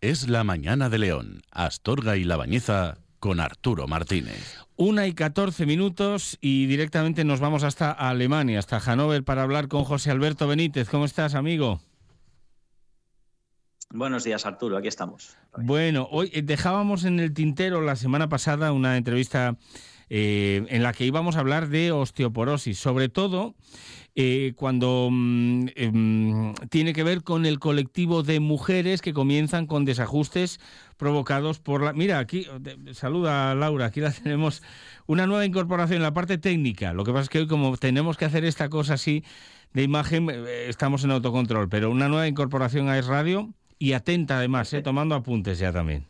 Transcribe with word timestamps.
Es 0.00 0.28
la 0.28 0.44
mañana 0.44 0.88
de 0.90 0.98
León, 0.98 1.42
Astorga 1.50 2.16
y 2.16 2.22
La 2.22 2.36
Bañeza 2.36 2.98
con 3.18 3.40
Arturo 3.40 3.88
Martínez. 3.88 4.56
Una 4.76 5.08
y 5.08 5.12
catorce 5.12 5.66
minutos 5.66 6.38
y 6.40 6.66
directamente 6.66 7.24
nos 7.24 7.40
vamos 7.40 7.64
hasta 7.64 7.90
Alemania, 7.90 8.60
hasta 8.60 8.78
Hannover, 8.78 9.24
para 9.24 9.42
hablar 9.42 9.66
con 9.66 9.82
José 9.82 10.12
Alberto 10.12 10.46
Benítez. 10.46 10.88
¿Cómo 10.88 11.04
estás, 11.04 11.34
amigo? 11.34 11.80
Buenos 13.90 14.22
días, 14.22 14.46
Arturo. 14.46 14.76
Aquí 14.76 14.86
estamos. 14.86 15.36
Bueno, 15.56 16.06
hoy 16.12 16.30
eh, 16.32 16.42
dejábamos 16.42 17.04
en 17.04 17.18
el 17.18 17.34
tintero 17.34 17.80
la 17.80 17.96
semana 17.96 18.28
pasada 18.28 18.70
una 18.70 18.98
entrevista 18.98 19.56
eh, 20.10 20.64
en 20.68 20.82
la 20.82 20.92
que 20.92 21.04
íbamos 21.04 21.36
a 21.36 21.40
hablar 21.40 21.68
de 21.68 21.92
osteoporosis, 21.92 22.78
sobre 22.78 23.08
todo 23.08 23.54
eh, 24.14 24.54
cuando 24.56 25.10
mm, 25.12 25.66
em, 25.76 26.54
tiene 26.70 26.92
que 26.92 27.04
ver 27.04 27.22
con 27.22 27.46
el 27.46 27.58
colectivo 27.58 28.22
de 28.22 28.40
mujeres 28.40 29.00
que 29.00 29.12
comienzan 29.12 29.66
con 29.66 29.84
desajustes 29.84 30.60
provocados 30.96 31.60
por 31.60 31.82
la... 31.82 31.92
Mira, 31.92 32.18
aquí, 32.18 32.46
saluda 32.92 33.54
Laura, 33.54 33.86
aquí 33.86 34.00
la 34.00 34.10
tenemos, 34.22 34.62
una 35.06 35.26
nueva 35.26 35.46
incorporación 35.46 35.98
en 35.98 36.02
la 36.02 36.14
parte 36.14 36.38
técnica. 36.38 36.92
Lo 36.92 37.04
que 37.04 37.12
pasa 37.12 37.22
es 37.22 37.28
que 37.28 37.38
hoy 37.38 37.46
como 37.46 37.76
tenemos 37.76 38.16
que 38.16 38.24
hacer 38.24 38.44
esta 38.44 38.68
cosa 38.68 38.94
así 38.94 39.22
de 39.72 39.82
imagen, 39.82 40.28
estamos 40.66 41.04
en 41.04 41.10
autocontrol, 41.10 41.68
pero 41.68 41.90
una 41.90 42.08
nueva 42.08 42.26
incorporación 42.26 42.88
a 42.88 42.98
Es 42.98 43.06
Radio 43.06 43.54
y 43.78 43.92
atenta 43.92 44.38
además, 44.38 44.74
tomando 44.82 45.14
apuntes 45.14 45.58
ya 45.58 45.72
también. 45.72 46.06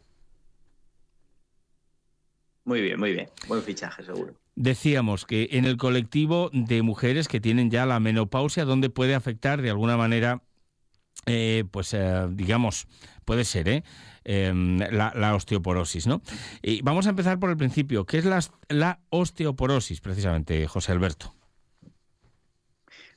Muy 2.69 2.83
bien, 2.83 3.01
muy 3.01 3.15
bien. 3.15 3.31
Buen 3.49 3.63
fichaje, 3.63 4.03
seguro. 4.03 4.35
Decíamos 4.55 5.25
que 5.25 5.49
en 5.53 5.65
el 5.65 5.79
colectivo 5.79 6.51
de 6.53 6.83
mujeres 6.83 7.27
que 7.27 7.41
tienen 7.41 7.71
ya 7.71 7.87
la 7.87 7.99
menopausia, 7.99 8.67
donde 8.67 8.91
puede 8.91 9.15
afectar 9.15 9.63
de 9.63 9.71
alguna 9.71 9.97
manera, 9.97 10.43
eh, 11.25 11.65
pues 11.71 11.95
eh, 11.95 12.27
digamos, 12.31 12.87
puede 13.25 13.47
ser, 13.47 13.71
¿eh? 13.71 13.85
Em, 14.23 14.77
la, 14.81 15.35
osteoporosis, 15.35 16.07
¿no? 16.07 16.21
Y 16.61 16.83
vamos 16.83 17.07
a 17.07 17.11
empezar 17.11 17.39
por 17.39 17.49
el 17.49 17.57
principio. 17.57 18.05
¿Qué 18.05 18.19
es 18.19 18.27
la, 18.27 18.45
la 18.69 19.01
osteoporosis, 19.09 20.03
precisamente, 20.03 20.67
José 20.67 20.93
Alberto? 20.93 21.38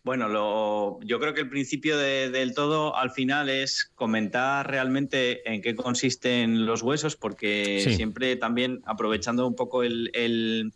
Bueno, 0.04 0.30
lo, 0.30 1.00
yo 1.04 1.20
creo 1.20 1.36
que 1.36 1.42
el 1.42 1.50
principio 1.50 1.96
del 1.98 2.56
todo 2.56 2.96
al 2.96 3.12
final 3.12 3.50
es 3.50 3.92
comentar 3.94 4.68
realmente 4.68 5.48
en 5.52 5.62
qué 5.62 5.76
consisten 5.76 6.66
los 6.66 6.82
huesos, 6.82 7.16
porque 7.16 7.84
siempre 7.96 8.36
también 8.36 8.82
aprovechando 8.86 9.46
un 9.46 9.56
poco 9.56 9.84
el, 9.84 10.10
el, 10.16 10.74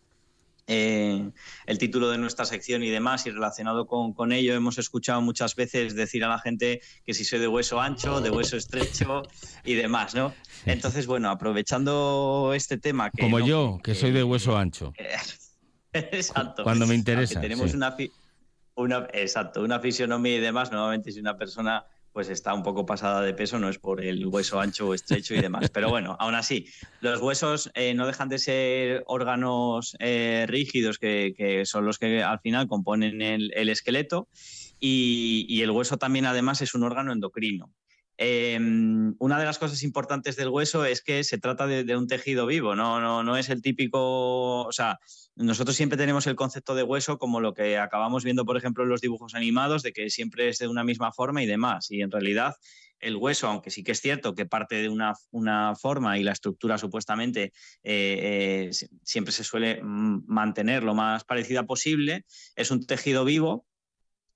eh, 0.67 1.28
el, 1.66 1.78
título 1.80 2.12
de 2.12 2.20
nuestra 2.20 2.45
sección 2.45 2.84
y 2.84 2.92
demás, 2.92 3.26
y 3.26 3.32
relacionado 3.32 3.88
con, 3.88 4.14
con, 4.14 4.32
ello, 4.32 4.54
hemos 4.54 4.78
escuchado 4.78 5.22
muchas 5.22 5.56
veces 5.56 5.95
decir 5.95 6.23
a 6.23 6.30
la 6.30 6.38
gente 6.38 6.82
que 7.04 7.16
si 7.16 7.26
soy 7.26 7.39
de 7.39 7.48
hueso 7.48 7.82
ancho, 7.82 8.22
de 8.22 8.30
hueso 8.30 8.58
estrecho 8.58 9.23
y 9.64 9.73
demás, 9.73 10.14
¿no? 10.14 10.36
Entonces, 10.67 11.08
bueno, 11.08 11.32
aprovechando 11.32 12.52
este 12.56 12.78
tema. 12.78 13.10
Que, 13.10 13.23
Como 13.23 13.39
yo, 13.39 13.80
que, 13.84 13.95
soy 13.95 14.12
de 14.12 14.23
hueso 14.23 14.56
ancho. 14.56 14.94
Exacto. 15.94 16.64
Cuando 16.64 16.86
me 16.86 16.94
interesa. 16.94 17.42
Tenemos 17.42 17.73
una 17.73 17.95
una, 18.76 19.08
exacto, 19.14 19.64
una 19.64 19.80
fisionomía 19.80 20.36
y 20.36 20.40
demás, 20.40 20.72
normalmente 20.72 21.12
si 21.12 21.20
una 21.20 21.38
persona 21.38 21.86
pues 22.16 22.30
está 22.30 22.54
un 22.54 22.64
poco 22.64 22.86
pasada 22.86 23.22
de 23.22 23.34
peso, 23.34 23.59
no 23.59 23.67
es 23.67 23.78
por 23.78 24.02
el 24.02 24.26
hueso 24.28 24.62
ancho 24.62 24.88
o 24.88 24.94
estrecho 24.94 25.36
y 25.36 25.42
demás. 25.42 25.70
Pero 25.70 25.90
bueno, 25.90 26.16
aún 26.17 26.34
así, 26.34 26.66
los 27.02 27.20
huesos 27.20 27.70
eh, 27.73 27.94
no 27.94 28.08
dejan 28.08 28.30
de 28.30 28.40
ser 28.40 29.04
órganos 29.06 29.98
eh, 30.00 30.45
rígidos 30.48 30.98
que, 30.98 31.64
son 31.66 31.86
los 31.86 32.00
que 32.00 32.23
al 32.23 32.40
final 32.40 32.70
componen 32.70 33.22
el, 33.22 33.67
esqueleto 33.67 34.30
y, 34.80 35.62
el 35.62 35.72
hueso 35.72 35.98
también 35.98 36.26
además 36.26 36.62
es 36.62 36.73
un 36.73 36.84
órgano 36.84 37.12
endocrino. 37.12 37.73
Em, 38.17 39.16
una 39.19 39.39
de 39.39 39.45
las 39.45 39.59
cosas 39.59 39.83
importantes 39.83 40.35
del 40.35 40.49
hueso 40.49 40.85
es 40.85 41.02
que 41.02 41.23
se 41.23 41.38
trata 41.38 41.67
de, 41.67 41.97
un 41.97 42.08
tejido 42.08 42.45
vivo, 42.45 42.75
no, 42.75 43.02
no, 43.02 43.23
no 43.23 43.35
es 43.38 43.49
el 43.49 43.61
típico, 43.61 44.61
o 44.66 44.71
sea, 44.71 44.99
nosotros 45.35 45.75
siempre 45.75 45.97
tenemos 45.97 46.25
el 46.27 46.36
concepto 46.36 46.75
de 46.75 46.83
hueso 46.83 47.17
como 47.17 47.42
lo 47.42 47.54
que 47.54 47.77
acabamos 47.77 48.23
viendo, 48.23 48.45
por 48.45 48.55
ejemplo, 48.55 48.83
en 48.83 48.89
los 48.89 49.02
dibujos 49.02 49.36
animados, 49.36 49.83
de 49.83 49.92
que 49.92 50.09
siempre 50.09 50.48
es 50.48 50.59
de 50.59 50.70
una 50.70 50.86
misma 50.86 51.11
forma 51.11 51.43
y 51.43 51.45
demás. 51.45 51.92
Y 51.92 52.02
en 52.02 52.11
realidad 52.11 52.55
el 52.99 53.17
hueso, 53.17 53.48
aunque 53.48 53.70
sí 53.70 53.83
que 53.83 53.92
es 53.92 53.99
cierto 53.99 54.33
que 54.33 54.45
parte 54.45 54.75
de 54.75 54.87
una, 54.87 55.14
una 55.31 55.75
forma 55.75 56.17
y 56.17 56.23
la 56.23 56.31
estructura 56.31 56.77
supuestamente 56.77 57.52
eh, 57.83 58.70
eh, 58.71 58.87
siempre 59.04 59.33
se 59.33 59.43
suele 59.43 59.81
mantener 59.83 60.83
lo 60.83 60.95
más 60.95 61.25
parecida 61.25 61.64
posible, 61.64 62.25
es 62.55 62.71
un 62.71 62.86
tejido 62.86 63.25
vivo 63.25 63.65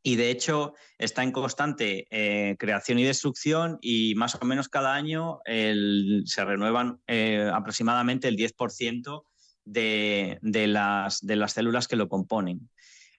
y 0.01 0.15
de 0.15 0.31
hecho 0.31 0.73
está 0.97 1.23
en 1.23 1.31
constante 1.31 2.07
eh, 2.09 2.55
creación 2.57 2.99
y 2.99 3.03
destrucción 3.03 3.77
y 3.81 4.15
más 4.15 4.35
o 4.35 4.45
menos 4.45 4.69
cada 4.69 4.93
año 4.93 5.39
se 5.45 6.45
renuevan 6.45 7.01
aproximadamente 7.53 8.27
el 8.27 8.37
10% 8.37 9.23
de, 9.65 10.39
de 10.41 10.67
las 10.67 11.21
células 11.51 11.87
que 11.87 11.95
lo 11.95 12.07
componen. 12.07 12.69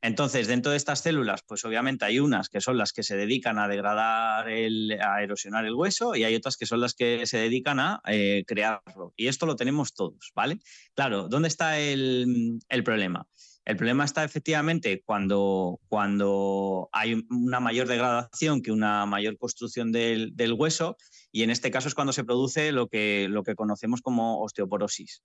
Entonces, 0.03 0.49
dentro 0.49 0.71
de 0.73 0.79
estas 0.79 1.01
células, 1.01 1.43
pues 1.47 1.63
obviamente 1.65 2.07
hay 2.07 2.21
unas 2.21 2.49
que 2.49 2.63
son 2.63 2.79
las 2.79 2.93
que 2.93 3.03
se 3.03 3.17
dedican 3.17 3.59
a 3.59 3.69
degradar, 3.69 4.49
el, 4.49 4.99
a 5.01 5.23
erosionar 5.23 5.67
el 5.67 5.75
hueso 5.75 6.15
y 6.17 6.25
hay 6.25 6.35
otras 6.35 6.57
que 6.57 6.65
son 6.65 6.81
las 6.81 6.95
que 6.95 7.27
se 7.27 7.37
dedican 7.37 7.81
a 7.81 8.01
eh, 8.07 8.45
crearlo. 8.47 9.13
Y 9.17 9.27
esto 9.27 9.45
lo 9.45 9.57
tenemos 9.57 9.93
todos, 9.93 10.33
¿vale? 10.35 10.59
Claro, 10.95 11.29
¿dónde 11.29 11.49
está 11.49 11.79
el, 11.79 12.63
problema? 12.83 13.27
El 13.67 13.77
problema 13.77 14.07
está 14.07 14.25
efectivamente 14.25 15.03
cuando, 15.05 15.81
cuando, 15.87 16.89
hay 16.93 17.23
una 17.29 17.61
mayor 17.61 17.87
degradación 17.87 18.63
que 18.63 18.73
una 18.73 19.05
mayor 19.05 19.37
construcción 19.37 19.93
del, 19.93 20.35
del, 20.35 20.55
hueso 20.55 20.97
y 21.31 21.43
en 21.43 21.51
este 21.51 21.71
caso 21.71 21.89
es 21.89 21.95
cuando 21.95 22.15
se 22.15 22.25
produce 22.25 22.73
lo 22.73 22.89
que, 22.89 23.27
lo 23.29 23.43
que 23.43 23.55
conocemos 23.55 24.01
como 24.01 24.41
osteoporosis. 24.41 25.23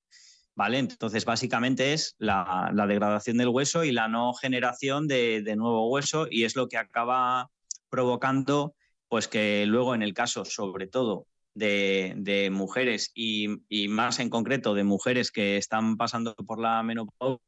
¿Vale? 0.56 0.80
Entonces, 0.80 1.26
básicamente 1.26 1.94
es 1.94 2.16
la, 2.18 2.72
degradación 2.88 3.38
del 3.38 3.50
hueso 3.50 3.84
y 3.84 3.92
la 3.92 4.08
no 4.08 4.34
generación 4.34 5.08
de, 5.08 5.44
nuevo 5.56 5.90
hueso 5.90 6.28
y 6.30 6.46
es 6.46 6.56
lo 6.56 6.68
que 6.68 6.78
acaba 6.78 7.52
provocando, 7.90 8.74
pues 9.08 9.28
que 9.28 9.66
luego 9.66 9.94
en 9.94 10.02
el 10.02 10.14
caso, 10.14 10.46
sobre 10.46 10.88
todo, 10.88 11.28
de, 11.54 12.50
mujeres 12.52 13.12
y, 13.14 13.48
más 13.90 14.20
en 14.20 14.30
concreto 14.30 14.74
de 14.74 14.84
mujeres 14.84 15.32
que 15.32 15.58
están 15.58 15.98
pasando 15.98 16.36
por 16.36 16.60
la 16.60 16.82
menopausia, 16.84 17.40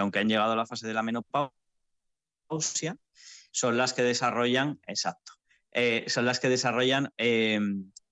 aunque 0.00 0.18
han 0.18 0.28
llegado 0.28 0.52
a 0.52 0.56
la 0.56 0.66
fase 0.66 0.86
de 0.86 0.94
la 0.94 1.02
menopausia, 1.02 1.52
son 3.50 3.76
las 3.76 3.92
que 3.92 4.02
desarrollan, 4.02 4.80
exacto, 4.86 5.32
eh, 5.72 6.04
son 6.08 6.24
las 6.24 6.40
que 6.40 6.48
desarrollan 6.48 7.12
eh, 7.18 7.60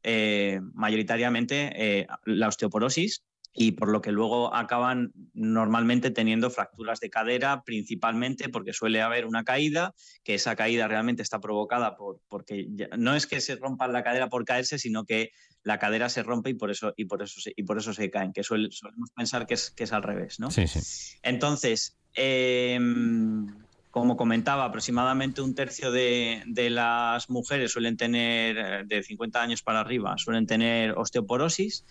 eh, 0.02 0.60
mayoritariamente 0.74 2.06
la 2.24 2.48
osteoporosis 2.48 3.25
y 3.56 3.72
por 3.72 3.88
lo 3.88 4.02
que 4.02 4.12
luego 4.12 4.54
acaban 4.54 5.12
normalmente 5.32 6.10
teniendo 6.10 6.50
fracturas 6.50 7.00
de 7.00 7.08
cadera, 7.08 7.62
principalmente 7.64 8.50
porque 8.50 8.74
suele 8.74 9.00
haber 9.00 9.24
una 9.24 9.44
caída, 9.44 9.94
que 10.22 10.34
esa 10.34 10.54
caída 10.56 10.86
realmente 10.88 11.22
está 11.22 11.40
provocada 11.40 11.96
por, 11.96 12.20
porque 12.28 12.68
no 12.98 13.16
es 13.16 13.26
que 13.26 13.40
se 13.40 13.56
rompa 13.56 13.88
la 13.88 14.04
cadera 14.04 14.28
por 14.28 14.44
caerse, 14.44 14.78
sino 14.78 15.04
que 15.04 15.30
la 15.62 15.78
cadera 15.78 16.08
se 16.10 16.22
rompe 16.22 16.50
y 16.50 16.54
por 16.54 16.70
eso, 16.70 16.92
y 16.96 17.06
por 17.06 17.22
eso, 17.22 17.40
se, 17.40 17.52
y 17.56 17.62
por 17.62 17.78
eso 17.78 17.94
se 17.94 18.10
caen, 18.10 18.32
que 18.32 18.44
solemos 18.44 19.10
pensar 19.16 19.46
que 19.46 19.54
es, 19.54 19.70
que 19.70 19.84
es 19.84 19.92
al 19.92 20.02
revés. 20.02 20.38
¿no? 20.38 20.50
Sí, 20.50 20.66
sí. 20.68 21.16
Entonces, 21.22 21.96
em, 22.14 23.46
como 23.90 24.18
comentaba, 24.18 24.66
aproximadamente 24.66 25.40
un 25.40 25.54
tercio 25.54 25.90
de, 25.90 26.42
de, 26.46 26.68
las 26.68 27.30
mujeres 27.30 27.72
suelen 27.72 27.96
tener, 27.96 28.58
eh, 28.58 28.82
de 28.84 29.02
50 29.02 29.42
años 29.42 29.62
para 29.62 29.80
arriba, 29.80 30.14
suelen 30.18 30.46
tener 30.46 30.92
osteoporosis. 30.92 31.84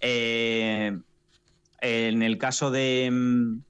Eh, 0.00 0.98
en 1.80 2.22
el 2.22 2.38
caso 2.38 2.70
de 2.70 3.08
mm, 3.10 3.60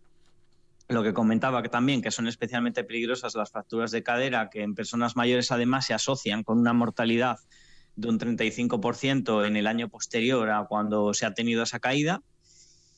lo 0.88 1.02
que 1.02 1.12
comentaba 1.12 1.62
que 1.62 1.68
también, 1.68 2.02
que 2.02 2.10
son 2.10 2.28
especialmente 2.28 2.84
peligrosas 2.84 3.34
las 3.34 3.50
fracturas 3.50 3.90
de 3.90 4.02
cadera, 4.02 4.48
que 4.50 4.62
en 4.62 4.74
personas 4.74 5.16
mayores 5.16 5.52
además 5.52 5.86
se 5.86 5.94
asocian 5.94 6.42
con 6.42 6.58
una 6.58 6.72
mortalidad 6.72 7.38
de 7.96 8.08
un 8.08 8.18
35% 8.18 9.46
en 9.46 9.56
el 9.56 9.66
año 9.66 9.88
posterior 9.88 10.50
a 10.50 10.64
cuando 10.64 11.12
se 11.14 11.26
ha 11.26 11.34
tenido 11.34 11.62
esa 11.64 11.80
caída. 11.80 12.22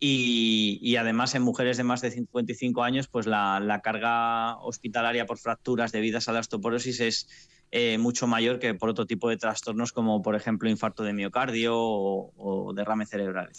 Y, 0.03 0.97
además 0.97 1.35
en 1.35 1.43
mujeres 1.43 1.77
de 1.77 1.85
más 1.85 2.01
de 2.01 2.11
55 2.11 2.83
años, 2.83 3.07
pues 3.07 3.27
la, 3.27 3.81
carga 3.85 4.57
hospitalaria 4.57 5.27
por 5.27 5.39
fracturas 5.39 5.93
debidas 5.93 6.27
a 6.29 6.33
la 6.33 6.41
osteoporosis 6.41 7.01
es 7.01 7.29
eh, 7.71 7.99
mucho 7.99 8.27
mayor 8.27 8.59
que 8.59 8.75
por 8.75 8.89
otro 8.89 9.07
tipo 9.07 9.29
de 9.29 9.37
trastornos 9.37 9.93
como 9.93 10.23
por 10.23 10.35
ejemplo 10.35 10.71
infarto 10.71 11.05
de 11.05 11.13
miocardio 11.13 11.75
o, 11.77 12.73
derrame 12.75 13.05
cerebral. 13.05 13.51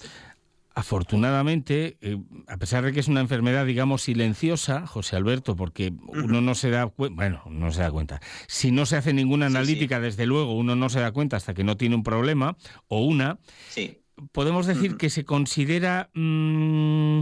Afortunadamente, 0.73 1.97
eh, 2.01 2.17
a 2.47 2.57
pesar 2.57 2.85
de 2.85 2.93
que 2.93 3.01
es 3.01 3.07
una 3.07 3.19
enfermedad, 3.19 3.65
digamos, 3.65 4.03
silenciosa, 4.03 4.87
José 4.87 5.17
Alberto, 5.17 5.55
porque 5.55 5.93
uno 6.07 6.39
no 6.39 6.55
se 6.55 6.71
da 6.71 6.87
cuenta, 6.87 7.15
bueno, 7.15 7.43
no 7.49 7.71
se 7.71 7.81
da 7.81 7.91
cuenta. 7.91 8.21
Si 8.47 8.71
no 8.71 8.85
se 8.85 8.95
hace 8.95 9.13
ninguna 9.13 9.47
analítica, 9.47 9.99
desde 9.99 10.25
luego, 10.25 10.55
uno 10.55 10.75
no 10.77 10.89
se 10.89 11.01
da 11.01 11.11
cuenta 11.11 11.35
hasta 11.35 11.53
que 11.53 11.65
no 11.65 11.75
tiene 11.75 11.95
un 11.95 12.03
problema 12.03 12.55
o 12.87 13.03
una. 13.03 13.37
Sí. 13.69 14.00
Podemos 14.31 14.65
decir 14.65 14.97
que 14.97 15.09
se 15.09 15.25
considera 15.25 16.09
mm, 16.13 17.21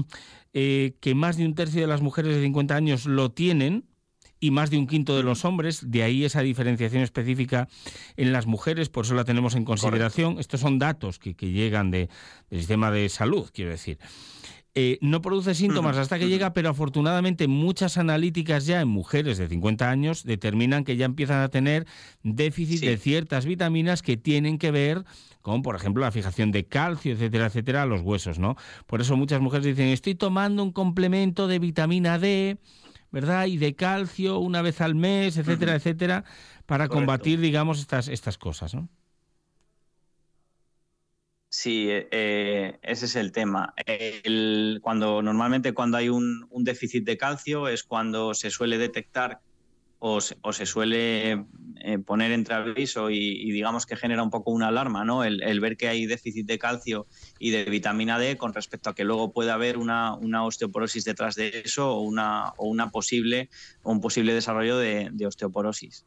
eh, 0.54 0.96
que 1.00 1.16
más 1.16 1.38
de 1.38 1.46
un 1.46 1.56
tercio 1.56 1.82
de 1.82 1.88
las 1.88 2.02
mujeres 2.02 2.36
de 2.36 2.42
50 2.44 2.76
años 2.76 3.06
lo 3.06 3.32
tienen 3.32 3.86
y 4.40 4.52
más 4.52 4.70
de 4.70 4.78
un 4.78 4.88
quinto 4.88 5.18
de 5.18 5.24
los 5.24 5.44
hombres, 5.44 5.92
de 5.92 6.04
ahí 6.04 6.24
esa 6.24 6.42
diferenciación 6.42 7.04
específica 7.04 7.68
en 8.16 8.32
las 8.32 8.46
mujeres, 8.46 8.90
por 8.90 9.06
eso 9.06 9.14
la 9.14 9.26
tenemos 9.26 9.56
en 9.56 9.66
consideración. 9.66 10.40
Estos 10.40 10.62
son 10.62 10.80
datos 10.80 11.20
que, 11.20 11.34
llegan 11.34 11.92
de, 11.92 12.10
del 12.50 12.60
sistema 12.60 12.90
de 12.90 13.10
salud, 13.10 13.50
quiero 13.54 13.72
decir. 13.72 14.00
Eh, 14.76 15.00
no 15.02 15.22
produce 15.22 15.56
síntomas 15.56 15.98
hasta 15.98 16.20
que 16.20 16.28
llega, 16.28 16.54
pero 16.54 16.70
afortunadamente 16.70 17.48
muchas 17.48 17.98
analíticas 17.98 18.68
ya 18.68 18.82
en 18.82 18.88
mujeres 18.88 19.40
de 19.40 19.48
50 19.48 19.90
años 19.90 20.24
determinan 20.24 20.84
que 20.84 20.96
ya 20.96 21.06
empiezan 21.06 21.42
a 21.42 21.50
tener 21.50 21.88
déficit 22.22 22.82
de 22.82 22.98
ciertas 22.98 23.46
vitaminas 23.46 24.04
que 24.04 24.16
tienen 24.16 24.60
que 24.60 24.70
ver 24.70 25.06
con, 25.42 25.64
por 25.64 25.76
ejemplo, 25.76 26.02
la 26.04 26.12
fijación 26.12 26.52
de 26.52 26.68
calcio, 26.68 27.14
etcétera, 27.14 27.48
etcétera, 27.48 27.84
a 27.84 27.86
los 27.88 28.02
huesos, 28.02 28.38
¿no? 28.38 28.56
Por 28.86 29.02
eso 29.02 29.18
muchas 29.18 29.42
mujeres 29.42 29.66
dicen, 29.66 29.88
estoy 29.88 30.14
tomando 30.14 30.62
un 30.62 30.72
complemento 30.72 31.48
de 31.48 31.58
vitamina 31.58 32.20
D, 32.20 32.60
¿verdad? 33.12 33.48
Y 33.48 33.58
de 33.58 33.74
calcio 33.76 34.38
una 34.38 34.62
vez 34.62 34.82
al 34.82 34.94
mes, 34.94 35.38
etcétera, 35.38 35.76
etcétera, 35.76 36.26
para 36.68 36.88
combatir, 36.88 37.40
digamos, 37.40 37.80
estas, 37.80 38.08
estas 38.08 38.38
cosas, 38.38 38.76
¿no? 38.76 38.88
Sí, 41.52 41.88
eh, 41.90 42.78
ese 42.84 43.06
es 43.06 43.16
el 43.16 43.32
tema. 43.32 43.74
cuando 44.82 45.24
normalmente 45.24 45.74
cuando 45.74 45.98
hay 45.98 46.08
un, 46.08 46.48
déficit 46.60 47.04
de 47.04 47.18
calcio 47.18 47.68
es 47.68 47.84
cuando 47.84 48.36
se 48.36 48.52
suele 48.52 48.78
detectar 48.78 49.42
o 49.98 50.22
se, 50.22 50.66
suele 50.66 51.46
eh, 51.82 51.98
poner 52.06 52.32
entre 52.32 52.56
aviso 52.56 53.10
y, 53.10 53.52
digamos 53.52 53.86
que 53.86 53.98
genera 53.98 54.24
un 54.24 54.30
poco 54.30 54.52
una 54.52 54.68
alarma, 54.68 55.04
¿no? 55.04 55.24
El, 55.24 55.60
ver 55.60 55.76
que 55.76 55.90
hay 55.90 56.06
déficit 56.06 56.46
de 56.46 56.60
calcio 56.60 57.08
y 57.40 57.50
de 57.50 57.66
vitamina 57.66 58.20
D 58.20 58.38
con 58.38 58.54
respecto 58.54 58.92
a 58.92 58.96
que 58.96 59.04
luego 59.04 59.34
puede 59.34 59.50
haber 59.50 59.78
una, 59.78 60.14
osteoporosis 60.46 61.04
detrás 61.04 61.36
de 61.36 61.64
eso 61.66 61.96
o 61.96 62.02
una, 62.02 62.54
o 62.58 62.68
una 62.68 62.92
posible 62.92 63.50
un 63.84 64.00
posible 64.02 64.36
desarrollo 64.36 64.78
de, 64.78 65.12
osteoporosis. 65.26 66.06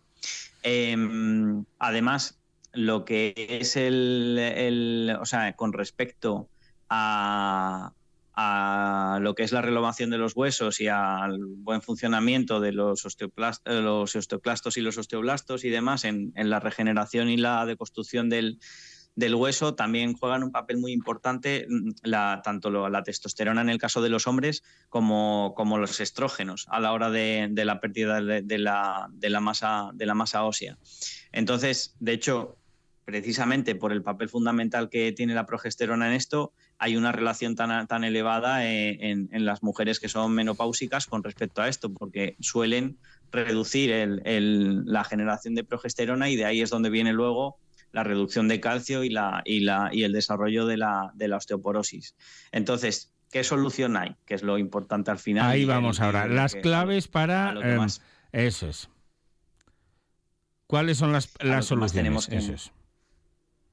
Em, 0.63 1.65
además, 1.81 2.42
lo 2.73 3.05
que 3.05 3.35
es 3.37 3.77
el, 3.77 5.17
o 5.21 5.27
sea, 5.27 5.55
con 5.55 5.73
respecto 5.73 6.49
a, 6.89 7.93
lo 9.21 9.35
que 9.35 9.43
es 9.43 9.53
la 9.53 9.63
renovación 9.63 10.11
de 10.11 10.19
los 10.19 10.35
huesos 10.35 10.81
y 10.81 10.89
al 10.89 11.39
buen 11.39 11.83
funcionamiento 11.83 12.61
de 12.61 12.73
los, 12.73 13.07
los 13.65 14.17
osteoclastos 14.17 14.77
y 14.77 14.81
los 14.81 14.99
osteoblastos 14.99 15.65
y 15.65 15.71
demás 15.71 16.05
en, 16.05 16.33
la 16.35 16.59
regeneración 16.59 17.29
y 17.29 17.37
la 17.37 17.67
deconstrucción 17.67 18.31
del, 18.31 18.59
del, 19.15 19.35
hueso, 19.35 19.75
también 19.75 20.15
juegan 20.15 20.43
un 20.43 20.51
papel 20.51 20.79
muy 20.79 20.93
importante 20.93 21.67
mm, 21.69 21.91
la, 22.05 22.41
tanto 22.43 22.89
la 22.89 23.03
testosterona 23.03 23.61
en 23.61 23.69
el 23.69 23.79
caso 23.79 24.01
de 24.01 24.09
los 24.09 24.27
hombres 24.27 24.65
como, 24.89 25.53
como 25.55 25.77
los 25.77 26.01
estrógenos 26.01 26.67
a 26.71 26.81
la 26.81 26.93
hora 26.93 27.11
de, 27.11 27.53
la 27.55 27.81
pérdida 27.81 28.23
de, 28.23 28.59
la, 28.59 29.09
de, 29.13 29.31
la 29.31 29.41
masa, 29.41 29.91
de 29.93 30.07
la 30.07 30.15
masa 30.15 30.45
ósea. 30.45 30.79
Entonces, 31.33 31.95
de 32.01 32.13
hecho, 32.13 32.59
precisamente 33.05 33.75
por 33.75 33.93
el 33.93 34.03
papel 34.03 34.29
fundamental 34.29 34.89
que 34.89 35.13
tiene 35.13 35.35
la 35.35 35.47
progesterona 35.47 36.09
en 36.09 36.15
esto, 36.15 36.53
hay 36.79 36.97
una 36.97 37.13
relación 37.13 37.57
tan, 37.57 37.87
tan 37.87 38.05
elevada 38.05 38.67
eh, 38.67 38.99
en, 39.01 39.45
las 39.45 39.63
mujeres 39.63 39.99
que 39.99 40.09
son 40.09 40.33
menopáusicas 40.33 41.07
con 41.07 41.23
respecto 41.25 41.63
a 41.63 41.69
esto, 41.69 41.93
porque 41.93 42.37
suelen 42.41 42.99
reducir 43.31 44.21
la 44.25 45.05
generación 45.05 45.55
de 45.55 45.65
progesterona 45.65 46.29
y 46.29 46.37
de 46.37 46.45
ahí 46.45 46.61
es 46.61 46.71
donde 46.71 46.91
viene 46.91 47.13
luego 47.13 47.57
la 47.91 48.05
reducción 48.05 48.49
de 48.49 48.61
calcio 48.61 49.05
y, 49.05 49.11
la, 49.11 49.43
y, 49.45 49.61
la, 49.61 49.91
y 49.93 50.05
el 50.05 50.13
desarrollo 50.13 50.67
de 50.67 50.77
la, 50.77 51.11
de 51.15 51.29
la 51.29 51.37
osteoporosis. 51.37 52.15
Entonces, 52.51 53.13
¿qué 53.31 53.45
solución 53.45 53.97
hay? 53.97 54.17
Que 54.25 54.35
es 54.35 54.43
lo 54.43 54.59
importante 54.59 55.11
al 55.11 55.19
final. 55.19 55.51
Ahí 55.51 55.65
vamos 55.65 56.01
ahora. 56.01 56.27
Las 56.27 56.55
claves 56.55 57.09
para... 57.09 57.53
Em, 57.63 57.87
eso 58.33 58.69
es. 58.69 58.89
¿Cuáles 60.67 60.97
son 60.97 61.13
las, 61.13 61.31
las 61.41 61.67
soluciones? 61.67 62.29
Eso 62.31 62.55
es. 62.55 62.73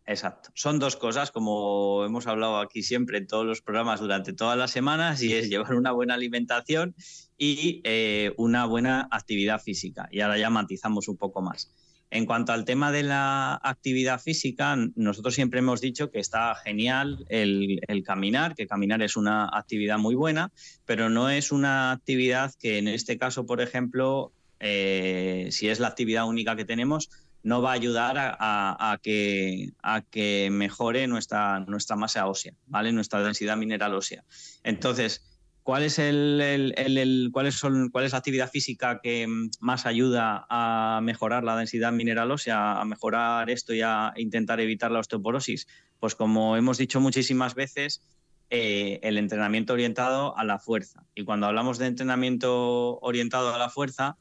Exacto. 0.10 0.50
Son 0.56 0.80
dos 0.80 0.96
cosas, 0.96 1.30
como 1.30 2.04
hemos 2.04 2.26
hablado 2.26 2.58
aquí 2.58 2.82
siempre 2.82 3.20
en 3.20 3.28
todos 3.28 3.46
los 3.46 3.62
programas 3.62 4.00
durante 4.00 4.34
todas 4.34 4.58
las 4.58 4.72
semanas, 4.72 5.22
y 5.22 5.36
es 5.36 5.50
llevar 5.50 5.76
una 5.76 5.92
buena 5.92 6.16
alimentación 6.16 6.96
y 7.38 7.82
eh, 7.84 8.34
una 8.36 8.66
buena 8.66 9.08
actividad 9.12 9.62
física. 9.62 10.10
Y 10.12 10.22
ahora 10.22 10.40
ya 10.40 10.50
matizamos 10.50 11.08
un 11.10 11.18
poco 11.18 11.44
más. 11.44 11.72
En 12.10 12.26
cuanto 12.26 12.54
al 12.54 12.66
tema 12.66 12.92
de 12.92 13.04
la 13.04 13.60
actividad 13.62 14.20
física, 14.20 14.76
nosotros 14.96 15.36
siempre 15.36 15.60
hemos 15.60 15.80
dicho 15.80 16.10
que 16.10 16.18
está 16.18 16.56
genial 16.56 17.24
el, 17.30 17.80
caminar, 18.04 18.56
que 18.56 18.66
caminar 18.66 19.04
es 19.04 19.16
una 19.16 19.48
actividad 19.54 20.00
muy 20.00 20.16
buena, 20.16 20.52
pero 20.86 21.12
no 21.12 21.30
es 21.30 21.52
una 21.52 21.92
actividad 21.92 22.52
que 22.60 22.80
en 22.80 22.88
este 22.88 23.20
caso, 23.20 23.46
por 23.46 23.62
ejemplo, 23.62 24.34
eh, 24.60 25.50
si 25.52 25.70
es 25.70 25.80
la 25.80 25.88
actividad 25.88 26.28
única 26.28 26.56
que 26.56 26.66
tenemos, 26.66 27.12
no 27.44 27.62
va 27.62 27.72
a 27.72 27.74
ayudar 27.74 28.16
a, 28.18 29.00
que, 29.02 29.70
a 29.82 30.02
que 30.02 30.50
mejore 30.52 31.08
nuestra, 31.08 31.60
nuestra 31.62 31.96
masa 31.96 32.28
ósea, 32.28 32.54
¿vale? 32.68 32.92
Nuestra 32.92 33.24
densidad 33.24 33.58
mineral 33.58 33.94
ósea. 33.96 34.26
Entonces, 34.64 35.24
¿cuál 35.64 35.84
es, 35.84 36.00
el, 36.00 37.32
son, 37.52 37.90
¿cuál 37.90 38.06
es 38.06 38.12
la 38.12 38.18
actividad 38.18 38.50
física 38.50 39.00
que 39.02 39.28
más 39.60 39.86
ayuda 39.86 40.46
a 40.50 41.00
mejorar 41.02 41.44
la 41.44 41.56
densidad 41.56 41.94
mineral 41.94 42.32
ósea, 42.32 42.80
a 42.80 42.86
mejorar 42.86 43.50
esto 43.50 43.74
y 43.74 43.82
a 43.82 44.14
intentar 44.18 44.60
evitar 44.60 44.92
la 44.92 45.00
osteoporosis? 45.00 45.68
Pues 46.00 46.16
como 46.16 46.58
hemos 46.58 46.78
dicho 46.78 47.00
muchísimas 47.00 47.56
veces, 47.56 48.02
eh, 48.50 49.00
el 49.04 49.18
entrenamiento 49.18 49.74
orientado 49.74 50.38
a 50.38 50.44
la 50.44 50.60
fuerza. 50.60 51.06
Y 51.16 51.24
cuando 51.24 51.46
hablamos 51.46 51.78
de 51.78 51.86
entrenamiento 51.86 53.00
orientado 53.00 53.54
a 53.54 53.58
la 53.58 53.70
fuerza, 53.70 54.18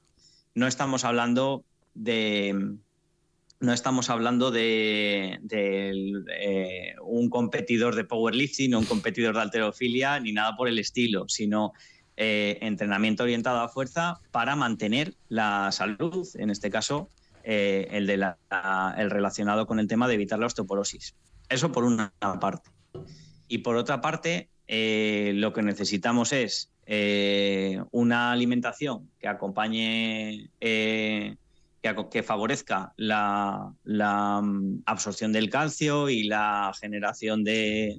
no 0.54 0.66
estamos 0.66 1.04
hablando 1.04 1.64
de, 1.94 2.78
no 3.60 3.72
estamos 3.72 4.08
hablando 4.08 4.50
de, 4.50 5.40
eh, 5.50 6.94
un 7.02 7.28
competidor 7.28 7.96
de 7.96 8.04
powerlifting 8.04 8.74
o 8.74 8.78
un 8.78 8.84
competidor 8.84 9.34
de 9.34 9.42
alterofilia 9.42 10.20
ni 10.20 10.32
nada 10.32 10.54
por 10.56 10.68
el 10.68 10.78
estilo, 10.78 11.28
sino 11.28 11.72
eh, 12.16 12.58
entrenamiento 12.62 13.24
orientado 13.24 13.60
a 13.60 13.68
fuerza 13.68 14.20
para 14.30 14.54
mantener 14.54 15.14
la 15.28 15.72
salud, 15.72 16.28
en 16.34 16.50
este 16.50 16.70
caso 16.70 17.10
eh, 17.42 17.88
el, 17.90 18.06
de 18.06 18.14
el 18.14 19.10
relacionado 19.10 19.66
con 19.66 19.80
el 19.80 19.88
tema 19.88 20.06
de 20.06 20.14
evitar 20.14 20.38
la 20.38 20.46
osteoporosis. 20.46 21.16
Eso 21.48 21.72
por 21.72 21.84
una 21.84 22.12
parte. 22.40 22.70
Y 23.48 23.58
por 23.58 23.76
otra 23.76 24.00
parte, 24.00 24.50
lo 24.68 25.52
que 25.52 25.62
necesitamos 25.62 26.32
es 26.32 26.70
una 27.90 28.32
alimentación 28.32 29.10
que 29.18 29.28
acompañe 29.28 30.50
que, 31.80 32.22
favorezca 32.22 32.92
la, 32.96 33.72
mm, 34.42 34.82
absorción 34.86 35.32
del 35.32 35.50
calcio 35.50 36.08
y 36.08 36.24
la 36.24 36.72
generación 36.78 37.44
de, 37.44 37.96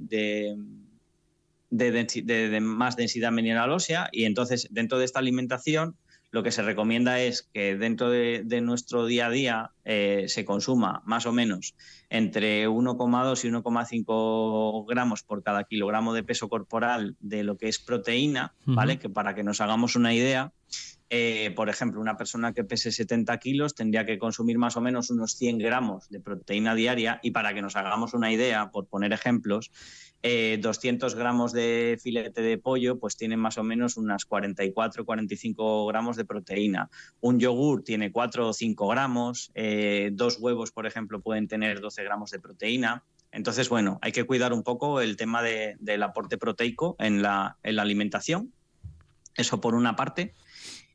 de, 1.69 2.59
más 2.62 2.95
densidad 2.95 3.31
mineral 3.31 3.71
ósea. 3.71 4.09
Y 4.12 4.26
entonces, 4.26 4.68
dentro 4.71 5.00
de 5.00 5.06
esta 5.06 5.19
alimentación, 5.19 5.95
lo 6.31 6.44
que 6.44 6.52
se 6.52 6.62
recomienda 6.62 7.19
es 7.21 7.50
que 7.54 7.76
dentro 7.76 8.09
de, 8.12 8.44
nuestro 8.62 9.06
día 9.07 9.28
a 9.28 9.31
día 9.31 9.71
eh, 9.83 10.26
se 10.28 10.45
consuma 10.45 11.02
más 11.06 11.26
o 11.26 11.31
menos 11.31 11.74
entre 12.09 12.68
1,2 12.68 13.45
y 13.45 13.52
1,5 13.52 14.86
gramos 14.88 15.24
por 15.24 15.42
cada 15.42 15.64
kilogramo 15.64 16.14
de 16.14 16.24
peso 16.24 16.50
corporal 16.50 17.16
de 17.19 17.44
lo 17.44 17.57
que 17.57 17.68
es 17.68 17.80
proteína, 17.80 18.54
¿vale? 18.66 19.00
Que 19.00 19.09
para 19.09 19.33
que 19.33 19.44
nos 19.44 19.59
hagamos 19.62 19.95
una 19.95 20.14
idea, 20.14 20.54
eh, 21.11 21.51
por 21.56 21.69
ejemplo, 21.69 21.99
una 21.99 22.18
persona 22.18 22.54
que 22.54 22.63
pese 22.63 22.92
70 22.92 23.35
kilos 23.39 23.73
tendría 23.73 24.06
que 24.06 24.19
consumir 24.19 24.59
más 24.59 24.78
o 24.78 24.81
menos 24.81 25.09
unos 25.09 25.33
100 25.33 25.57
gramos 25.57 26.07
de 26.09 26.19
proteína 26.19 26.75
diaria 26.75 27.19
y 27.23 27.31
para 27.31 27.54
que 27.56 27.63
nos 27.63 27.75
hagamos 27.75 28.13
una 28.13 28.31
idea, 28.31 28.69
por 28.69 28.85
poner 28.85 29.11
ejemplos, 29.11 29.71
200 30.21 31.13
eh, 31.13 31.18
gramos 31.18 31.51
de 31.54 31.97
filete 32.04 32.42
de 32.42 32.57
pollo 32.57 32.99
pues 32.99 33.16
tienen 33.16 33.39
más 33.39 33.57
o 33.57 33.63
menos 33.63 33.95
unas 33.95 34.25
44 34.25 35.06
45 35.06 35.87
gramos 35.87 36.16
de 36.16 36.25
proteína. 36.25 36.89
Un 37.21 37.39
yogur 37.39 37.83
tiene 37.83 38.11
4 38.11 38.49
o 38.49 38.54
5 38.54 38.87
gramos, 38.87 39.51
eh, 39.56 40.11
dos 40.13 40.37
huevos, 40.39 40.71
por 40.71 40.85
ejemplo, 40.85 41.21
pueden 41.21 41.47
tener 41.47 41.80
12 41.80 42.04
gramos 42.04 42.30
de 42.30 42.39
proteína. 42.39 43.04
Entonces, 43.31 43.69
bueno, 43.69 43.97
hay 44.01 44.11
que 44.11 44.25
cuidar 44.25 44.54
un 44.54 44.63
poco 44.63 45.01
el 45.01 45.16
tema 45.16 45.42
del 45.42 46.04
aporte 46.04 46.37
proteico 46.37 46.95
en 46.99 47.21
la 47.21 47.57
alimentación. 47.63 48.54
Eso 49.35 49.61
por 49.61 49.73
una 49.73 49.95
parte. 49.95 50.33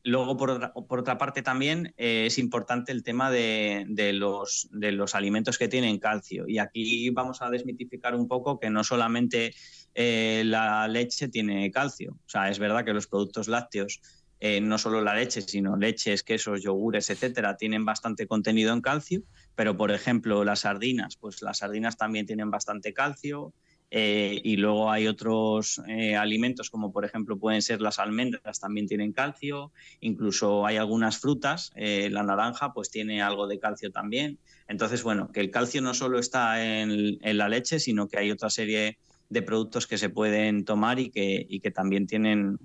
Luego, 0.06 0.36
por 0.36 0.50
otra, 0.50 1.16
parte, 1.16 1.40
también 1.40 1.94
eh, 1.96 2.26
es 2.26 2.36
importante 2.36 2.92
el 2.92 3.02
tema 3.02 3.30
de, 3.30 3.86
los, 4.12 4.68
de, 4.70 4.92
los, 4.92 5.14
alimentos 5.14 5.56
que 5.56 5.66
tienen 5.66 5.98
calcio. 5.98 6.44
Y 6.46 6.58
aquí 6.58 7.08
vamos 7.08 7.40
a 7.40 7.48
desmitificar 7.48 8.14
un 8.14 8.28
poco 8.28 8.60
que 8.60 8.68
no 8.68 8.84
solamente 8.84 9.54
eh, 9.94 10.42
la 10.44 10.86
leche 10.88 11.28
tiene 11.28 11.70
calcio. 11.70 12.12
O 12.12 12.28
sea, 12.28 12.50
es 12.50 12.58
verdad 12.58 12.84
que 12.84 12.92
los 12.92 13.06
productos 13.06 13.48
lácteos, 13.48 14.02
eh, 14.40 14.60
no 14.60 14.76
solo 14.76 15.00
la 15.00 15.14
leche, 15.14 15.40
sino 15.40 15.74
leches, 15.74 16.22
quesos, 16.22 16.62
yogures, 16.62 17.08
etcétera, 17.08 17.56
tienen 17.56 17.86
bastante 17.86 18.26
contenido 18.26 18.74
en 18.74 18.82
calcio. 18.82 19.22
Pero, 19.54 19.74
por 19.74 19.90
ejemplo, 19.90 20.44
las 20.44 20.60
sardinas, 20.60 21.16
pues 21.16 21.40
las 21.40 21.58
sardinas 21.58 21.96
también 21.96 22.26
tienen 22.26 22.50
bastante 22.50 22.92
calcio. 22.92 23.54
Eh, 23.96 24.40
y 24.42 24.56
luego 24.56 24.90
hay 24.90 25.06
otros 25.06 25.80
eh, 25.86 26.16
alimentos 26.16 26.68
como 26.68 26.90
por 26.90 27.04
ejemplo 27.04 27.38
pueden 27.38 27.62
ser 27.62 27.80
las 27.80 28.00
almendras, 28.00 28.58
también 28.58 28.88
tienen 28.88 29.12
calcio, 29.12 29.70
incluso 30.00 30.66
hay 30.66 30.78
algunas 30.78 31.20
frutas, 31.20 31.70
eh, 31.76 32.10
la 32.10 32.24
naranja 32.24 32.72
pues 32.72 32.90
tiene 32.90 33.22
algo 33.22 33.46
de 33.46 33.60
calcio 33.60 33.92
también. 33.92 34.40
Entonces, 34.66 35.04
bueno, 35.04 35.30
que 35.30 35.38
el 35.38 35.52
calcio 35.52 35.80
no 35.80 35.94
solo 35.94 36.18
está 36.18 36.64
en, 36.64 37.20
la 37.22 37.48
leche, 37.48 37.78
sino 37.78 38.08
que 38.08 38.18
hay 38.18 38.32
otra 38.32 38.50
serie 38.50 38.98
de 39.28 39.42
productos 39.42 39.86
que 39.86 39.96
se 39.96 40.08
pueden 40.08 40.64
tomar 40.64 40.98
y 40.98 41.10
que, 41.10 41.46
y 41.48 41.60
que 41.60 41.70
también 41.70 42.08
tienen, 42.08 42.58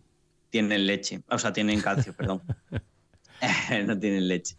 tienen 0.50 0.88
leche, 0.88 1.22
o 1.30 1.38
sea, 1.38 1.54
tienen 1.54 1.80
calcio, 1.80 2.16
perdón. 2.16 2.42
no 3.86 4.00
tienen 4.00 4.28
leche. 4.28 4.56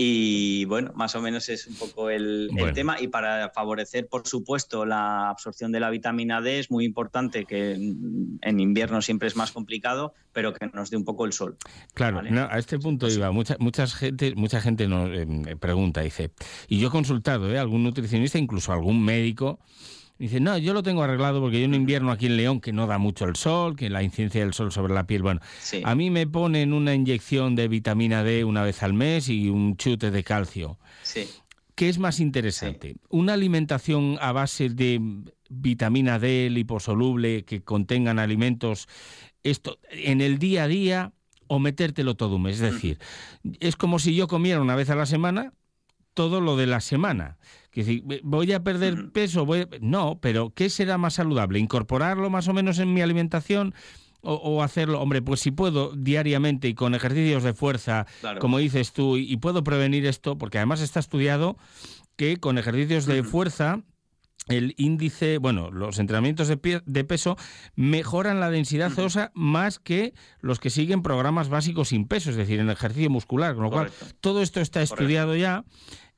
Y 0.00 0.64
bueno, 0.66 0.92
más 0.94 1.16
o 1.16 1.20
menos 1.20 1.48
es 1.48 1.66
un 1.66 1.74
poco 1.74 2.08
el, 2.08 2.50
tema. 2.72 3.00
Y 3.00 3.08
para 3.08 3.50
favorecer, 3.50 4.06
por 4.06 4.28
supuesto, 4.28 4.86
la 4.86 5.28
absorción 5.28 5.72
de 5.72 5.80
la 5.80 5.90
vitamina 5.90 6.40
D 6.40 6.60
es 6.60 6.70
muy 6.70 6.84
importante 6.84 7.44
que 7.44 7.72
en 7.72 8.60
invierno 8.60 9.02
siempre 9.02 9.26
es 9.26 9.34
más 9.34 9.50
complicado, 9.50 10.14
pero 10.32 10.54
que 10.54 10.68
nos 10.72 10.90
dé 10.90 10.96
un 10.96 11.04
poco 11.04 11.24
el 11.24 11.32
sol. 11.32 11.56
Claro, 11.94 12.20
a 12.20 12.58
este 12.60 12.78
punto 12.78 13.08
iba. 13.08 13.32
Mucha, 13.32 13.56
mucha 13.58 13.88
gente, 13.88 14.36
mucha 14.36 14.60
gente 14.60 14.86
nos 14.86 15.10
eh, 15.10 15.56
pregunta, 15.58 16.02
dice, 16.02 16.30
y 16.68 16.78
yo 16.78 16.86
he 16.86 16.90
consultado 16.92 17.52
¿eh? 17.52 17.58
algún 17.58 17.82
nutricionista, 17.82 18.38
incluso 18.38 18.72
algún 18.72 19.04
médico, 19.04 19.58
Dice, 20.18 20.40
no, 20.40 20.58
yo 20.58 20.74
lo 20.74 20.82
tengo 20.82 21.02
arreglado 21.02 21.40
porque 21.40 21.60
yo 21.60 21.64
en 21.66 21.74
invierno 21.74 22.10
aquí 22.10 22.26
en 22.26 22.36
León, 22.36 22.60
que 22.60 22.72
no 22.72 22.88
da 22.88 22.98
mucho 22.98 23.24
el 23.24 23.36
sol, 23.36 23.76
que 23.76 23.88
la 23.88 24.02
incidencia 24.02 24.40
del 24.40 24.52
sol 24.52 24.72
sobre 24.72 24.92
la 24.92 25.06
piel, 25.06 25.22
bueno, 25.22 25.40
a 25.84 25.94
mí 25.94 26.10
me 26.10 26.26
ponen 26.26 26.72
una 26.72 26.92
inyección 26.92 27.54
de 27.54 27.68
vitamina 27.68 28.24
D 28.24 28.44
una 28.44 28.64
vez 28.64 28.82
al 28.82 28.94
mes 28.94 29.28
y 29.28 29.48
un 29.48 29.76
chute 29.76 30.10
de 30.10 30.24
calcio. 30.24 30.78
Sí. 31.02 31.28
¿Qué 31.76 31.88
es 31.88 32.00
más 32.00 32.18
interesante? 32.18 32.96
¿Una 33.08 33.34
alimentación 33.34 34.18
a 34.20 34.32
base 34.32 34.68
de 34.68 35.00
vitamina 35.48 36.18
D 36.18 36.50
liposoluble 36.50 37.44
que 37.44 37.62
contengan 37.62 38.18
alimentos 38.18 38.88
esto 39.44 39.78
en 39.92 40.20
el 40.20 40.40
día 40.40 40.64
a 40.64 40.68
día 40.68 41.12
o 41.46 41.60
metértelo 41.60 42.16
todo 42.16 42.34
un 42.34 42.42
mes? 42.42 42.56
Es 42.60 42.72
decir, 42.72 42.98
es 43.60 43.76
como 43.76 44.00
si 44.00 44.16
yo 44.16 44.26
comiera 44.26 44.60
una 44.60 44.74
vez 44.74 44.90
a 44.90 44.96
la 44.96 45.06
semana 45.06 45.52
todo 46.14 46.40
lo 46.40 46.56
de 46.56 46.66
la 46.66 46.80
semana. 46.80 47.38
Que 47.84 48.20
voy 48.24 48.52
a 48.52 48.64
perder 48.64 49.10
peso, 49.12 49.46
no, 49.80 50.18
pero 50.20 50.52
¿qué 50.52 50.68
será 50.68 50.98
más 50.98 51.14
saludable? 51.14 51.60
¿Incorporarlo 51.60 52.28
más 52.28 52.48
o 52.48 52.52
menos 52.52 52.80
en 52.80 52.92
mi 52.92 53.02
alimentación? 53.02 53.72
O, 54.20 54.64
hacerlo, 54.64 55.00
hombre, 55.00 55.22
pues 55.22 55.38
si 55.38 55.52
puedo 55.52 55.94
diariamente 55.94 56.66
y 56.66 56.74
con 56.74 56.96
ejercicios 56.96 57.44
de 57.44 57.54
fuerza, 57.54 58.04
como 58.40 58.58
dices 58.58 58.92
tú, 58.92 59.16
y, 59.16 59.36
puedo 59.36 59.62
prevenir 59.62 60.06
esto, 60.06 60.36
porque 60.36 60.58
además 60.58 60.80
está 60.80 60.98
estudiado 60.98 61.56
que 62.16 62.38
con 62.38 62.58
ejercicios 62.58 63.06
de 63.06 63.22
fuerza 63.22 63.84
el 64.48 64.74
índice, 64.76 65.38
bueno, 65.38 65.70
los 65.70 66.00
entrenamientos 66.00 66.48
de, 66.48 66.82
de, 66.84 67.04
peso 67.04 67.36
mejoran 67.76 68.40
la 68.40 68.50
densidad 68.50 68.98
ósea 68.98 69.30
más 69.34 69.78
que 69.78 70.14
los 70.40 70.58
que 70.58 70.70
siguen 70.70 71.02
programas 71.02 71.48
básicos 71.48 71.90
sin 71.90 72.08
peso, 72.08 72.30
es 72.30 72.36
decir, 72.36 72.58
en 72.58 72.70
ejercicio 72.70 73.10
muscular, 73.10 73.54
con 73.54 73.64
lo 73.64 73.70
cual 73.70 73.92
todo 74.20 74.42
esto 74.42 74.60
está 74.60 74.82
estudiado 74.82 75.36
ya 75.36 75.64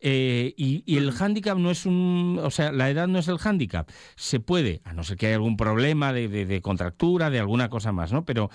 eh, 0.00 0.54
y, 0.56 0.96
el 0.96 1.12
hándicap 1.12 1.58
no 1.58 1.70
es 1.70 1.84
un. 1.84 2.40
O 2.42 2.50
sea, 2.50 2.72
la 2.72 2.88
edad 2.90 3.06
no 3.06 3.18
es 3.18 3.28
el 3.28 3.38
hándicap. 3.38 3.88
Se 4.16 4.40
puede, 4.40 4.80
a 4.84 4.92
no 4.94 5.04
ser 5.04 5.16
que 5.16 5.26
haya 5.26 5.36
algún 5.36 5.56
problema 5.56 6.12
de, 6.12 6.60
contractura, 6.62 7.30
de 7.30 7.38
alguna 7.38 7.68
cosa 7.68 7.92
más, 7.92 8.12
¿no? 8.12 8.24
Pero 8.24 8.50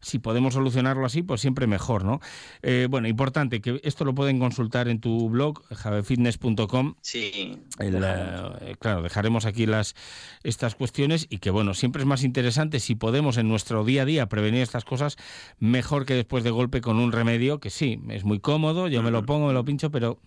si 0.00 0.18
podemos 0.18 0.54
solucionarlo 0.54 1.06
así, 1.06 1.22
pues 1.22 1.40
siempre 1.40 1.66
mejor, 1.66 2.04
¿no? 2.04 2.20
Eh, 2.62 2.86
bueno, 2.90 3.08
importante 3.08 3.62
que 3.62 3.80
esto 3.82 4.04
lo 4.04 4.14
pueden 4.14 4.38
consultar 4.38 4.86
en 4.86 5.00
tu 5.00 5.30
blog, 5.30 5.64
javefitness.com. 5.74 6.94
Sí. 7.00 7.58
Eh, 7.80 8.76
claro, 8.78 9.02
dejaremos 9.02 9.46
aquí 9.46 9.64
las 9.64 9.94
estas 10.42 10.74
cuestiones 10.74 11.26
y 11.30 11.38
que, 11.38 11.50
bueno, 11.50 11.72
siempre 11.72 12.02
es 12.02 12.06
más 12.06 12.22
interesante 12.22 12.80
si 12.80 12.94
podemos 12.94 13.38
en 13.38 13.48
nuestro 13.48 13.82
día 13.82 14.02
a 14.02 14.04
día 14.04 14.28
prevenir 14.28 14.60
estas 14.60 14.84
cosas, 14.84 15.16
mejor 15.58 16.04
que 16.04 16.14
después 16.14 16.44
de 16.44 16.50
golpe 16.50 16.82
con 16.82 16.98
un 16.98 17.10
remedio, 17.10 17.58
que 17.58 17.70
sí, 17.70 17.98
es 18.10 18.24
muy 18.24 18.40
cómodo, 18.40 18.88
yo 18.88 19.02
me 19.02 19.10
lo 19.10 19.24
pongo, 19.24 19.46
me 19.48 19.54
lo 19.54 19.64
pincho, 19.64 19.90
pero 19.90 20.20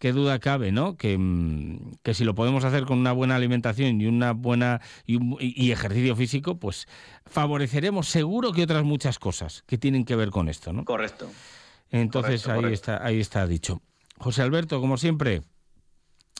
qué 0.00 0.12
duda 0.12 0.38
cabe, 0.40 0.72
¿no? 0.72 0.96
Mm, 1.00 1.92
que, 2.02 2.14
si 2.14 2.24
lo 2.24 2.34
podemos 2.34 2.64
hacer 2.64 2.86
con 2.86 2.98
una 2.98 3.12
buena 3.12 3.36
alimentación 3.36 4.00
y 4.00 4.06
una 4.06 4.32
buena 4.32 4.80
y, 5.06 5.70
ejercicio 5.70 6.16
físico, 6.16 6.58
pues 6.58 6.88
favoreceremos 7.26 8.08
seguro 8.08 8.52
que 8.52 8.64
otras 8.64 8.82
muchas 8.82 9.18
cosas 9.18 9.62
que 9.66 9.78
tienen 9.78 10.04
que 10.04 10.16
ver 10.16 10.30
con 10.30 10.48
esto, 10.48 10.72
¿no? 10.72 10.84
Correcto. 10.84 11.30
Entonces 11.90 12.48
ahí 12.48 12.72
está, 12.72 13.04
ahí 13.04 13.20
está 13.20 13.46
dicho. 13.46 13.82
José 14.16 14.42
Alberto, 14.42 14.80
como 14.80 14.96
siempre, 14.96 15.42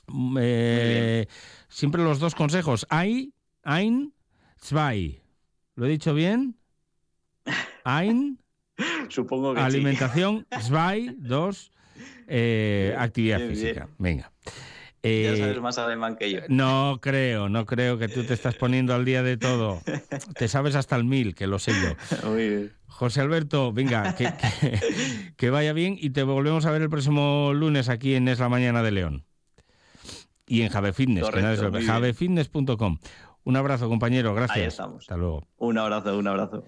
mm, 0.06 0.38
eh, 0.40 1.26
siempre 1.68 2.02
los 2.02 2.18
dos 2.18 2.34
consejos. 2.34 2.86
Ein, 2.88 3.34
ein, 3.62 4.14
zwei. 4.56 5.22
¿Lo 5.74 5.84
he 5.84 5.90
dicho 5.90 6.14
bien? 6.14 6.56
Ein. 7.84 8.38
Supongo 9.10 9.52
que 9.52 9.60
Alimentación, 9.60 10.46
zwei, 10.62 11.14
dos 11.18 11.72
eh, 12.26 12.79
actividad 13.02 13.40
física. 13.40 13.88
Venga. 13.98 14.32
ya 14.44 14.50
eh, 15.02 15.36
sabes 15.38 15.60
más 15.60 15.78
alemán 15.78 16.16
que 16.16 16.30
yo. 16.30 16.40
No 16.48 16.98
creo, 17.00 17.48
no 17.48 17.66
creo 17.66 17.98
que 17.98 18.08
tú 18.08 18.24
te 18.24 18.34
estás 18.34 18.56
poniendo 18.56 18.94
al 18.94 19.04
día 19.04 19.22
de 19.22 19.36
todo. 19.36 19.80
Te 20.38 20.48
sabes 20.48 20.74
hasta 20.74 20.96
el 20.96 21.04
mil, 21.04 21.34
que 21.34 21.46
lo 21.46 21.58
sé 21.58 21.72
yo. 21.72 22.28
Muy 22.28 22.48
bien. 22.48 22.72
José 22.86 23.22
Alberto, 23.22 23.72
venga, 23.72 24.14
que, 25.36 25.50
vaya 25.50 25.72
bien 25.72 25.96
y 25.98 26.10
te 26.10 26.22
volvemos 26.22 26.66
a 26.66 26.70
ver 26.70 26.82
el 26.82 26.90
próximo 26.90 27.52
lunes 27.54 27.88
aquí 27.88 28.14
en 28.14 28.28
Es 28.28 28.40
la 28.40 28.50
Mañana 28.50 28.82
de 28.82 28.90
León. 28.90 29.24
Y 30.46 30.62
en 30.62 30.68
Jave 30.68 30.92
Fitness, 30.92 31.30
javefitness.com. 31.30 32.98
Un 33.44 33.56
abrazo, 33.56 33.88
compañero, 33.88 34.34
gracias. 34.34 34.58
Ahí 34.58 34.64
estamos. 34.64 35.04
Hasta 35.04 35.16
luego. 35.16 35.46
Un 35.56 35.78
abrazo, 35.78 36.18
un 36.18 36.26
abrazo. 36.26 36.58